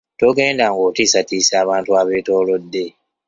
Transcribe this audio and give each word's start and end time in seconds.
Togenda 0.19 0.65
nga 0.73 0.79
otiisatiisa 0.87 1.53
abantu 1.63 1.89
abetolodde. 2.01 2.85